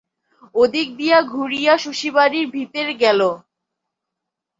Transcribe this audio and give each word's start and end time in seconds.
ওদিক 0.55 0.87
দিয়া 0.97 1.17
ঘুরিয়া 1.31 1.73
শশী 1.77 2.09
বাড়ির 2.09 2.45
ভিতের 2.47 2.89
গেল। 2.97 3.21